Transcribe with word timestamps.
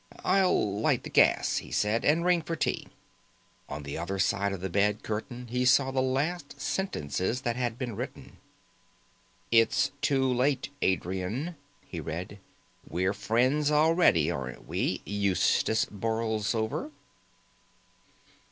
"I'll 0.25 0.79
light 0.79 1.03
the 1.03 1.11
gas," 1.11 1.57
he 1.57 1.69
said, 1.69 2.03
"and 2.03 2.25
ring 2.25 2.41
for 2.41 2.55
tea." 2.55 2.87
On 3.69 3.83
the 3.83 3.99
other 3.99 4.17
side 4.17 4.51
of 4.51 4.59
the 4.59 4.67
bed 4.67 5.03
curtain 5.03 5.45
he 5.49 5.63
saw 5.63 5.91
the 5.91 6.01
last 6.01 6.59
sentences 6.59 7.41
that 7.41 7.55
had 7.55 7.77
been 7.77 7.95
written. 7.95 8.37
"It's 9.51 9.91
too 10.01 10.23
late, 10.33 10.71
Adrian," 10.81 11.55
he 11.85 11.99
read. 11.99 12.39
"We're 12.89 13.13
friends 13.13 13.69
already; 13.69 14.31
aren't 14.31 14.67
we, 14.67 15.03
Eustace 15.05 15.85
Borlsover?" 15.85 16.89